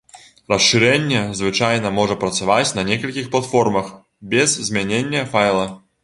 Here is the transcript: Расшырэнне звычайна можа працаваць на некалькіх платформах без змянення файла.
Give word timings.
Расшырэнне 0.51 1.19
звычайна 1.41 1.91
можа 1.97 2.15
працаваць 2.23 2.71
на 2.77 2.85
некалькіх 2.87 3.27
платформах 3.35 3.91
без 4.31 4.55
змянення 4.71 5.21
файла. 5.35 5.67